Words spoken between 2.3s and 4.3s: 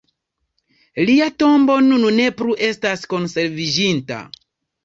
plu estas konserviĝinta.